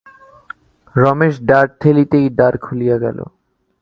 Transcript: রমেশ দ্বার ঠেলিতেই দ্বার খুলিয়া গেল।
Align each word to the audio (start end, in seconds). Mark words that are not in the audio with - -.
রমেশ 0.95 1.35
দ্বার 1.47 1.65
ঠেলিতেই 1.79 2.27
দ্বার 2.29 2.53
খুলিয়া 2.57 2.97
গেল। 2.97 3.19